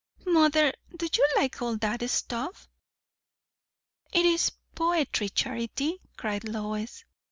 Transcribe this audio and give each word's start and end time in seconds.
Mother, 0.25 0.73
do 0.97 1.05
you 1.15 1.27
like 1.35 1.61
all 1.61 1.77
that 1.77 2.09
stuff?" 2.09 2.67
"It 4.11 4.25
is 4.25 4.49
poetry, 4.73 5.29
Charity," 5.29 6.01
cried 6.17 6.43
Lois. 6.49 7.05